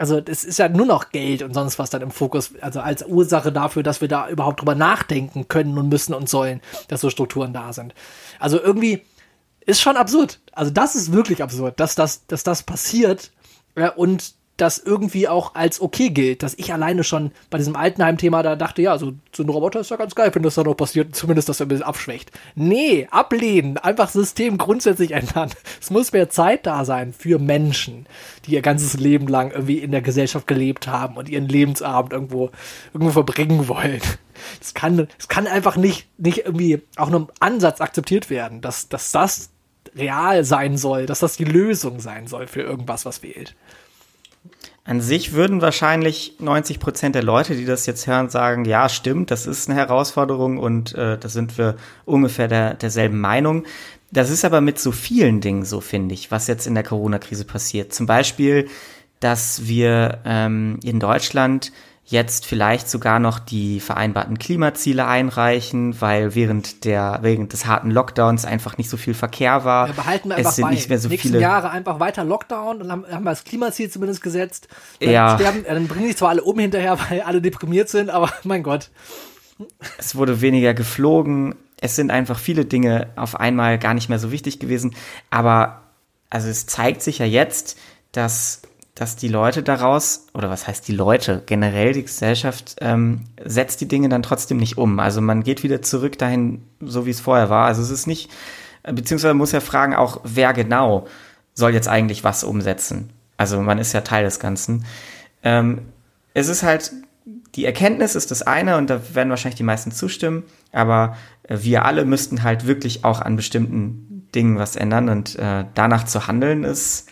[0.00, 3.04] also es ist ja nur noch Geld und sonst was dann im Fokus, also als
[3.06, 7.10] Ursache dafür, dass wir da überhaupt drüber nachdenken können und müssen und sollen, dass so
[7.10, 7.92] Strukturen da sind.
[8.38, 9.02] Also irgendwie
[9.66, 10.40] ist schon absurd.
[10.52, 13.30] Also das ist wirklich absurd, dass das, dass das passiert
[13.76, 18.42] ja, und das irgendwie auch als okay gilt, dass ich alleine schon bei diesem Altenheim-Thema
[18.42, 20.74] da dachte, ja, so, so ein Roboter ist ja ganz geil, wenn das da noch
[20.74, 22.30] passiert, zumindest, dass er ein bisschen abschwächt.
[22.54, 25.50] Nee, ablehnen, einfach System grundsätzlich ändern.
[25.80, 28.06] Es muss mehr Zeit da sein für Menschen,
[28.44, 32.50] die ihr ganzes Leben lang irgendwie in der Gesellschaft gelebt haben und ihren Lebensabend irgendwo,
[32.92, 34.00] irgendwo verbringen wollen.
[34.58, 38.88] Es kann, es kann einfach nicht, nicht irgendwie auch nur im Ansatz akzeptiert werden, dass,
[38.88, 39.50] dass das
[39.94, 43.54] real sein soll, dass das die Lösung sein soll für irgendwas, was wählt.
[44.84, 49.30] An sich würden wahrscheinlich 90 Prozent der Leute, die das jetzt hören, sagen, ja, stimmt,
[49.30, 53.64] das ist eine Herausforderung und äh, da sind wir ungefähr der, derselben Meinung.
[54.10, 57.44] Das ist aber mit so vielen Dingen so, finde ich, was jetzt in der Corona-Krise
[57.44, 57.92] passiert.
[57.92, 58.68] Zum Beispiel,
[59.20, 61.72] dass wir ähm, in Deutschland
[62.10, 68.44] jetzt vielleicht sogar noch die vereinbarten Klimaziele einreichen, weil während der während des harten Lockdowns
[68.44, 69.86] einfach nicht so viel Verkehr war.
[69.86, 70.70] Ja, behalten wir einfach es sind bei.
[70.72, 73.90] nicht mehr so Nächsten viele Jahre einfach weiter Lockdown und haben, haben wir das Klimaziel
[73.90, 74.68] zumindest gesetzt.
[75.00, 75.38] Dann Ja.
[75.38, 78.90] sterben, dann bringen sich zwar alle um hinterher, weil alle deprimiert sind, aber mein Gott.
[79.98, 81.54] es wurde weniger geflogen.
[81.80, 84.94] Es sind einfach viele Dinge auf einmal gar nicht mehr so wichtig gewesen.
[85.30, 85.82] Aber
[86.28, 87.78] also es zeigt sich ja jetzt,
[88.12, 88.62] dass,
[89.00, 93.88] dass die Leute daraus, oder was heißt die Leute, generell die Gesellschaft ähm, setzt die
[93.88, 95.00] Dinge dann trotzdem nicht um.
[95.00, 97.64] Also man geht wieder zurück dahin, so wie es vorher war.
[97.64, 98.30] Also es ist nicht,
[98.82, 101.06] beziehungsweise muss ja fragen auch, wer genau
[101.54, 103.08] soll jetzt eigentlich was umsetzen.
[103.38, 104.84] Also man ist ja Teil des Ganzen.
[105.42, 105.80] Ähm,
[106.34, 106.92] es ist halt,
[107.54, 111.86] die Erkenntnis ist das eine und da werden wahrscheinlich die meisten zustimmen, aber äh, wir
[111.86, 116.64] alle müssten halt wirklich auch an bestimmten Dingen was ändern und äh, danach zu handeln
[116.64, 117.08] ist,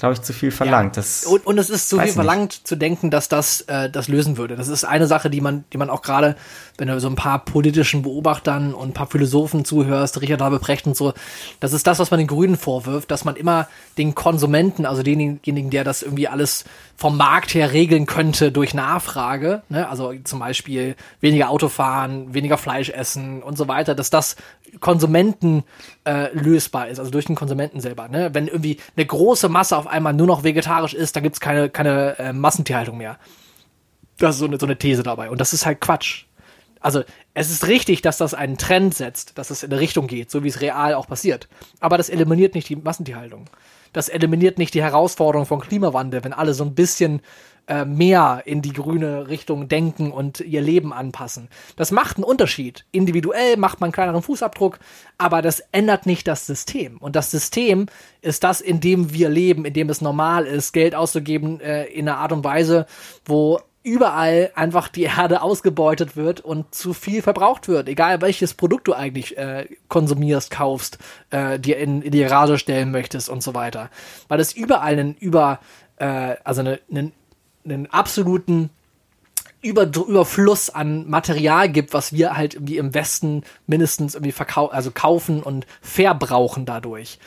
[0.00, 0.96] glaube ich, zu viel verlangt.
[0.96, 2.14] Das, Und, und es ist zu viel nicht.
[2.14, 4.56] verlangt zu denken, dass das äh, das lösen würde.
[4.56, 6.36] Das ist eine Sache, die man, die man auch gerade,
[6.78, 10.86] wenn du so ein paar politischen Beobachtern und ein paar Philosophen zuhörst, Richard Habe Precht
[10.86, 11.12] und so,
[11.60, 15.70] das ist das, was man den Grünen vorwirft, dass man immer den Konsumenten, also denjenigen,
[15.70, 16.64] der das irgendwie alles
[16.96, 19.88] vom Markt her regeln könnte durch Nachfrage, ne?
[19.88, 24.36] also zum Beispiel weniger Auto fahren, weniger Fleisch essen und so weiter, dass das
[24.78, 25.64] Konsumenten
[26.04, 28.08] äh, lösbar ist, also durch den Konsumenten selber.
[28.08, 28.30] Ne?
[28.32, 32.18] Wenn irgendwie eine große Masse auf einmal nur noch vegetarisch ist, dann gibt's keine, keine
[32.18, 33.18] äh, Massentierhaltung mehr.
[34.18, 35.30] Das ist so eine, so eine These dabei.
[35.30, 36.24] Und das ist halt Quatsch.
[36.80, 37.02] Also
[37.34, 40.42] es ist richtig, dass das einen Trend setzt, dass es in eine Richtung geht, so
[40.44, 41.48] wie es real auch passiert.
[41.78, 43.46] Aber das eliminiert nicht die Massentierhaltung.
[43.92, 47.20] Das eliminiert nicht die Herausforderung von Klimawandel, wenn alle so ein bisschen
[47.66, 51.48] äh, mehr in die grüne Richtung denken und ihr Leben anpassen.
[51.76, 52.84] Das macht einen Unterschied.
[52.92, 54.78] Individuell macht man einen kleineren Fußabdruck,
[55.18, 56.98] aber das ändert nicht das System.
[56.98, 57.86] Und das System
[58.20, 62.08] ist das, in dem wir leben, in dem es normal ist, Geld auszugeben äh, in
[62.08, 62.86] einer Art und Weise,
[63.24, 67.88] wo überall einfach die Erde ausgebeutet wird und zu viel verbraucht wird.
[67.88, 70.98] Egal welches Produkt du eigentlich äh, konsumierst, kaufst,
[71.30, 73.90] äh, dir in, in die Garage stellen möchtest und so weiter.
[74.28, 75.60] Weil es überall einen über,
[75.96, 77.12] äh, also eine, einen,
[77.64, 78.70] einen absoluten
[79.62, 84.90] über, Überfluss an Material gibt, was wir halt irgendwie im Westen mindestens irgendwie verkau also
[84.90, 87.18] kaufen und verbrauchen dadurch.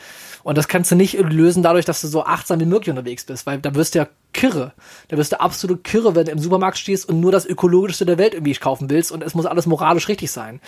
[0.44, 3.46] Und das kannst du nicht lösen dadurch, dass du so achtsam wie möglich unterwegs bist,
[3.46, 4.74] weil da wirst du ja kirre.
[5.08, 8.18] Da wirst du absolut kirre, wenn du im Supermarkt stehst und nur das ökologischste der
[8.18, 10.60] Welt irgendwie kaufen willst und es muss alles moralisch richtig sein.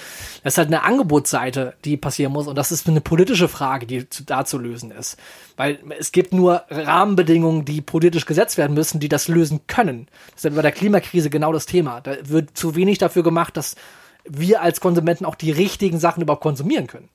[0.43, 4.07] Das ist halt eine Angebotsseite, die passieren muss und das ist eine politische Frage, die
[4.25, 5.19] da zu lösen ist.
[5.59, 10.09] Weil es gibt nur Rahmenbedingungen, die politisch gesetzt werden müssen, die das lösen können.
[10.31, 12.01] Das ist ja bei der Klimakrise genau das Thema.
[12.01, 13.77] Da wird zu wenig dafür gemacht, dass
[14.25, 17.11] wir als Konsumenten auch die richtigen Sachen überhaupt konsumieren können.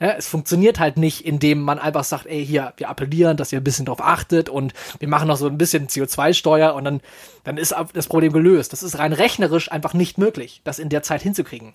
[0.00, 3.60] Ja, es funktioniert halt nicht, indem man einfach sagt, ey, hier, wir appellieren, dass ihr
[3.60, 7.00] ein bisschen drauf achtet und wir machen noch so ein bisschen CO2-Steuer und dann,
[7.44, 8.72] dann ist das Problem gelöst.
[8.72, 11.74] Das ist rein rechnerisch einfach nicht möglich, das in der Zeit hinzukriegen.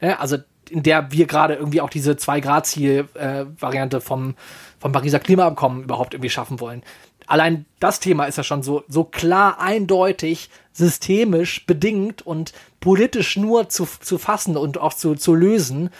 [0.00, 0.38] Ja, also
[0.70, 4.34] in der wir gerade irgendwie auch diese 2-Grad-Ziel-Variante vom,
[4.78, 6.82] vom Pariser Klimaabkommen überhaupt irgendwie schaffen wollen.
[7.26, 13.68] Allein das Thema ist ja schon so, so klar, eindeutig, systemisch bedingt und politisch nur
[13.68, 15.90] zu, zu fassen und auch zu, zu lösen.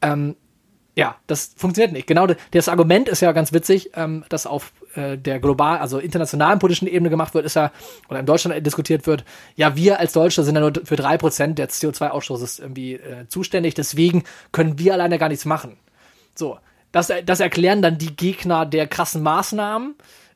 [0.00, 0.36] Ähm,
[0.94, 2.06] ja, das funktioniert nicht.
[2.06, 6.58] Genau das Argument ist ja ganz witzig, ähm, dass auf äh, der global, also internationalen
[6.58, 7.72] politischen Ebene gemacht wird, ist ja,
[8.10, 9.24] oder in Deutschland diskutiert wird,
[9.56, 13.74] ja, wir als Deutsche sind ja nur für drei Prozent des CO2-Ausstoßes irgendwie äh, zuständig,
[13.74, 15.78] deswegen können wir alleine gar nichts machen.
[16.34, 16.58] So,
[16.92, 19.94] das, das erklären dann die Gegner der krassen Maßnahmen.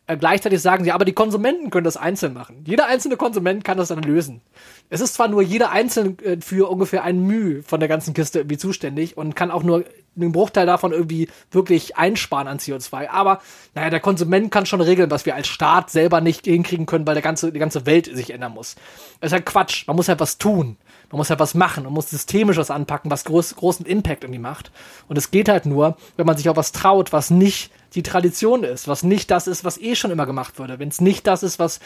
[0.08, 2.62] Äh, gleichzeitig sagen sie, aber die Konsumenten können das einzeln machen.
[2.64, 4.40] Jeder einzelne Konsument kann das dann lösen.
[4.88, 8.40] Es ist zwar nur jeder einzeln äh, für ungefähr ein Mühe von der ganzen Kiste
[8.40, 9.84] irgendwie zuständig und kann auch nur
[10.16, 13.08] einen Bruchteil davon irgendwie wirklich einsparen an CO2.
[13.08, 13.40] Aber
[13.74, 17.14] naja, der Konsument kann schon regeln, was wir als Staat selber nicht hinkriegen können, weil
[17.14, 18.76] der ganze, die ganze Welt sich ändern muss.
[19.20, 19.86] Das ist halt Quatsch.
[19.88, 20.76] Man muss halt was tun.
[21.10, 21.84] Man muss halt was machen.
[21.84, 24.70] Man muss systemisch was anpacken, was groß, großen Impact irgendwie macht.
[25.08, 28.62] Und es geht halt nur, wenn man sich auch was traut, was nicht die Tradition
[28.62, 31.42] ist, was nicht das ist, was eh schon immer gemacht wurde, wenn es nicht das
[31.42, 31.78] ist, was,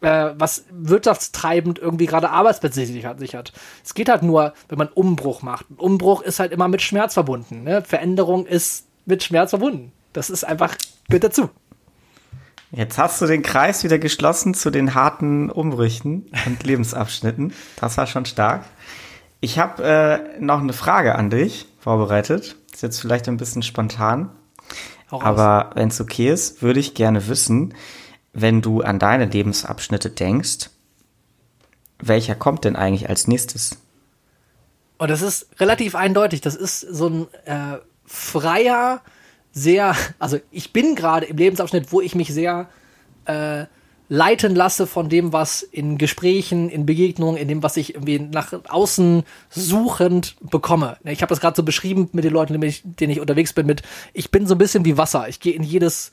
[0.00, 3.52] äh, was wirtschaftstreibend irgendwie gerade Arbeitsplätze sichert.
[3.84, 5.66] Es geht halt nur, wenn man Umbruch macht.
[5.76, 7.64] Umbruch ist halt immer mit Schmerz verbunden.
[7.64, 7.82] Ne?
[7.82, 9.92] Veränderung ist mit Schmerz verbunden.
[10.14, 10.74] Das ist einfach,
[11.08, 11.50] gehört dazu.
[12.70, 17.52] Jetzt hast du den Kreis wieder geschlossen zu den harten Umbrüchen und Lebensabschnitten.
[17.76, 18.64] Das war schon stark.
[19.40, 22.56] Ich habe äh, noch eine Frage an dich vorbereitet.
[22.72, 24.30] Ist jetzt vielleicht ein bisschen spontan.
[25.10, 27.74] Aber wenn es okay ist, würde ich gerne wissen,
[28.32, 30.70] wenn du an deine Lebensabschnitte denkst,
[32.00, 33.78] welcher kommt denn eigentlich als nächstes?
[34.98, 36.40] Und das ist relativ eindeutig.
[36.40, 39.00] Das ist so ein äh, freier,
[39.52, 42.68] sehr, also ich bin gerade im Lebensabschnitt, wo ich mich sehr
[43.24, 43.64] äh,
[44.08, 48.52] leiten lasse von dem, was in Gesprächen, in Begegnungen, in dem, was ich irgendwie nach
[48.68, 50.96] außen suchend bekomme.
[51.04, 53.82] Ich habe das gerade so beschrieben mit den Leuten, mit denen ich unterwegs bin, mit
[54.14, 55.28] ich bin so ein bisschen wie Wasser.
[55.28, 56.10] Ich gehe in jedes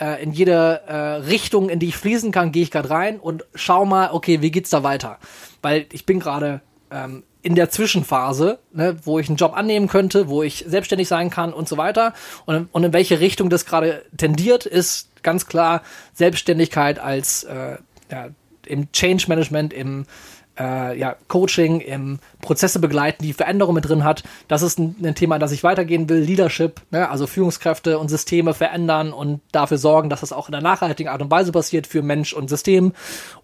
[0.00, 3.44] äh, in jede äh, Richtung, in die ich fließen kann, gehe ich gerade rein und
[3.54, 5.18] schau mal, okay, wie geht's da weiter?
[5.62, 10.28] Weil ich bin gerade ähm, in der Zwischenphase, ne, wo ich einen Job annehmen könnte,
[10.28, 12.14] wo ich selbstständig sein kann und so weiter.
[12.46, 15.82] Und, und in welche Richtung das gerade tendiert, ist ganz klar
[16.12, 17.78] Selbstständigkeit als äh,
[18.10, 18.28] ja,
[18.66, 20.06] im Change Management, im
[20.58, 24.22] äh, ja, Coaching, im Prozesse begleiten, die Veränderungen mit drin hat.
[24.48, 26.18] Das ist ein, ein Thema, das ich weitergehen will.
[26.18, 27.08] Leadership, ne?
[27.10, 31.22] also Führungskräfte und Systeme verändern und dafür sorgen, dass das auch in einer nachhaltigen Art
[31.22, 32.92] und Weise passiert für Mensch und System.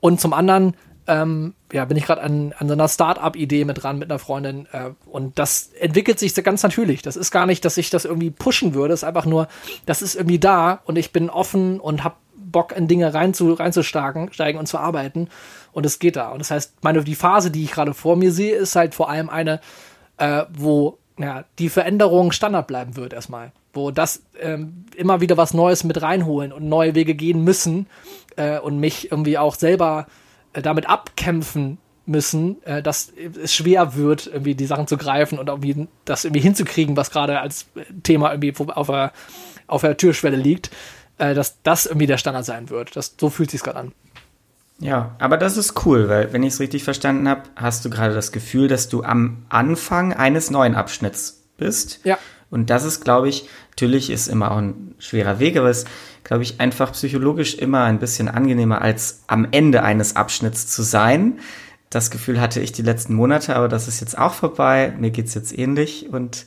[0.01, 0.75] Und zum anderen
[1.07, 4.67] ähm, ja, bin ich gerade an, an so einer Start-up-Idee mit dran mit einer Freundin
[4.73, 7.03] äh, und das entwickelt sich ganz natürlich.
[7.03, 9.49] Das ist gar nicht, dass ich das irgendwie pushen würde, es ist einfach nur,
[9.87, 13.53] das ist irgendwie da und ich bin offen und habe Bock in Dinge rein zu,
[13.53, 15.29] reinzusteigen steigen und zu arbeiten
[15.73, 16.31] und es geht da.
[16.31, 19.09] Und das heißt, meine, die Phase, die ich gerade vor mir sehe, ist halt vor
[19.09, 19.61] allem eine,
[20.19, 23.53] äh, wo ja, die Veränderung Standard bleiben wird erstmal.
[23.73, 27.87] Wo das ähm, immer wieder was Neues mit reinholen und neue Wege gehen müssen
[28.37, 30.07] äh, und mich irgendwie auch selber
[30.53, 35.89] damit abkämpfen müssen, äh, dass es schwer wird, irgendwie die Sachen zu greifen und irgendwie
[36.05, 37.67] das irgendwie hinzukriegen, was gerade als
[38.03, 39.13] Thema irgendwie auf der,
[39.67, 40.71] auf der Türschwelle liegt,
[41.19, 42.97] äh, dass das irgendwie der Standard sein wird.
[42.97, 43.93] Das, so fühlt sich gerade an.
[44.81, 48.15] Ja, aber das ist cool, weil wenn ich es richtig verstanden habe, hast du gerade
[48.15, 52.01] das Gefühl, dass du am Anfang eines neuen Abschnitts bist.
[52.05, 52.19] Ja.
[52.51, 55.89] Und das ist, glaube ich, natürlich ist immer auch ein schwerer Weg, aber es ist,
[56.31, 61.41] glaube ich, einfach psychologisch immer ein bisschen angenehmer, als am Ende eines Abschnitts zu sein.
[61.91, 64.95] Das Gefühl hatte ich die letzten Monate, aber das ist jetzt auch vorbei.
[64.97, 66.09] Mir geht's jetzt ähnlich.
[66.13, 66.47] Und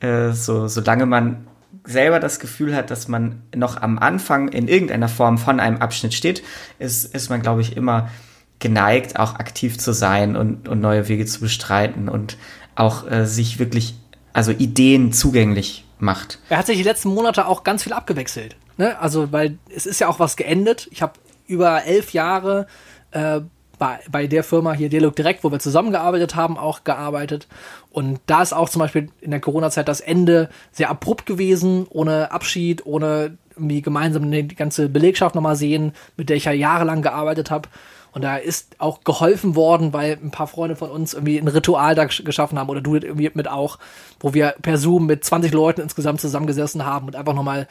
[0.00, 1.46] äh, so, solange man
[1.84, 6.14] selber das Gefühl hat, dass man noch am Anfang in irgendeiner Form von einem Abschnitt
[6.14, 6.42] steht,
[6.80, 8.10] ist, ist man, glaube ich, immer
[8.58, 12.36] geneigt, auch aktiv zu sein und, und neue Wege zu bestreiten und
[12.74, 13.94] auch äh, sich wirklich,
[14.32, 16.40] also Ideen zugänglich macht.
[16.48, 18.56] Er hat sich die letzten Monate auch ganz viel abgewechselt.
[18.80, 18.98] Ne?
[18.98, 20.88] Also, weil es ist ja auch was geendet.
[20.90, 21.12] Ich habe
[21.46, 22.66] über elf Jahre
[23.10, 23.40] äh,
[23.78, 27.46] bei, bei der Firma hier Dialog Direkt, wo wir zusammengearbeitet haben, auch gearbeitet.
[27.90, 32.32] Und da ist auch zum Beispiel in der Corona-Zeit das Ende sehr abrupt gewesen, ohne
[32.32, 37.50] Abschied, ohne irgendwie gemeinsam die ganze Belegschaft nochmal sehen, mit der ich ja jahrelang gearbeitet
[37.50, 37.68] habe.
[38.12, 41.94] Und da ist auch geholfen worden, weil ein paar Freunde von uns irgendwie ein Ritual
[41.94, 43.78] da geschaffen haben oder du irgendwie mit auch,
[44.20, 47.68] wo wir per Zoom mit 20 Leuten insgesamt zusammengesessen haben und einfach nochmal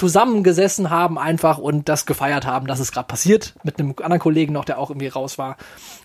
[0.00, 4.54] zusammengesessen haben einfach und das gefeiert haben, dass es gerade passiert, mit einem anderen Kollegen
[4.54, 5.58] noch, der auch irgendwie raus war.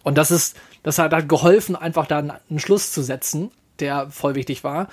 [0.03, 4.65] Und das ist, das hat geholfen, einfach da einen Schluss zu setzen, der voll wichtig
[4.65, 4.89] war.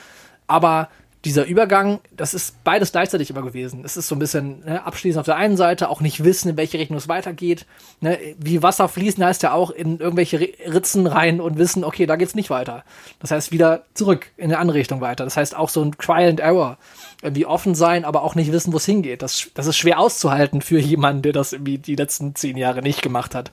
[0.46, 0.88] Aber
[1.24, 3.82] dieser Übergang, das ist beides gleichzeitig immer gewesen.
[3.84, 6.56] Es ist so ein bisschen ne, abschließend auf der einen Seite, auch nicht wissen, in
[6.56, 7.64] welche Richtung es weitergeht.
[8.00, 12.16] Ne, wie Wasser fließen heißt ja auch in irgendwelche Ritzen rein und wissen, okay, da
[12.16, 12.84] geht's nicht weiter.
[13.20, 15.22] Das heißt wieder zurück in eine andere Richtung weiter.
[15.24, 16.78] Das heißt auch so ein Trial and Error.
[17.22, 19.22] Irgendwie offen sein, aber auch nicht wissen, wo es hingeht.
[19.22, 23.00] Das, das ist schwer auszuhalten für jemanden, der das irgendwie die letzten zehn Jahre nicht
[23.00, 23.52] gemacht hat.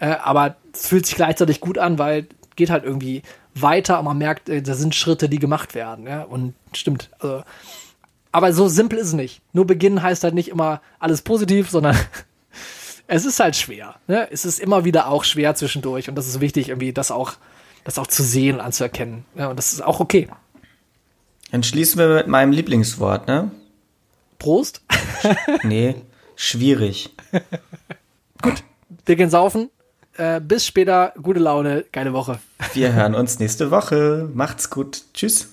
[0.00, 3.22] Äh, aber es fühlt sich gleichzeitig gut an, weil geht halt irgendwie
[3.54, 6.06] weiter und man merkt, äh, da sind Schritte, die gemacht werden.
[6.06, 6.22] Ja?
[6.22, 7.10] Und stimmt.
[7.18, 7.42] Also,
[8.32, 9.42] aber so simpel ist es nicht.
[9.52, 11.96] Nur beginnen heißt halt nicht immer alles positiv, sondern
[13.06, 13.96] es ist halt schwer.
[14.06, 14.28] Ne?
[14.30, 17.34] Es ist immer wieder auch schwer zwischendurch und das ist wichtig, irgendwie das auch,
[17.84, 19.24] das auch zu sehen und anzuerkennen.
[19.34, 20.28] Ja, und das ist auch okay.
[21.50, 23.50] Dann schließen wir mit meinem Lieblingswort, ne?
[24.38, 24.82] Prost?
[25.64, 25.96] nee,
[26.36, 27.10] schwierig.
[28.42, 28.62] Gut,
[29.04, 29.70] wir gehen saufen.
[30.20, 32.40] Äh, bis später, gute Laune, geile Woche.
[32.74, 34.28] Wir hören uns nächste Woche.
[34.34, 35.04] Macht's gut.
[35.14, 35.48] Tschüss.